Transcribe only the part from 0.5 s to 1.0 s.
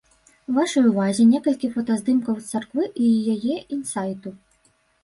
Вашай